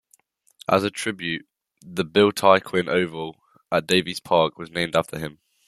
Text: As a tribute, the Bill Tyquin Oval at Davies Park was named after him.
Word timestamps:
As 0.67 0.83
a 0.83 0.89
tribute, 0.89 1.47
the 1.85 2.03
Bill 2.03 2.31
Tyquin 2.31 2.87
Oval 2.89 3.39
at 3.71 3.85
Davies 3.85 4.19
Park 4.19 4.57
was 4.57 4.71
named 4.71 4.95
after 4.95 5.19
him. 5.19 5.37